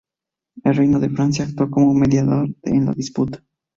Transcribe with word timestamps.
El 0.63 0.73
reino 0.73 0.99
de 0.99 1.11
Francia 1.11 1.45
actuó 1.45 1.69
como 1.69 1.93
mediador 1.93 2.49
en 2.63 2.85
la 2.87 2.91
disputa. 2.93 3.43